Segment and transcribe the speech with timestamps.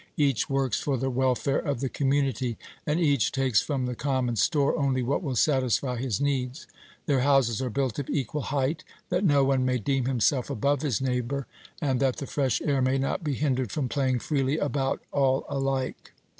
[0.17, 2.57] Each works for the welfare of the community,
[2.87, 6.65] and each takes from the common store only what will satisfy his needs.
[7.05, 11.01] Their houses are built of equal height, that no one may deem himself above his
[11.01, 11.45] neighbor,
[11.79, 15.45] and that that the fresh air may not be hindered from playing freely about all
[15.47, 16.11] alike.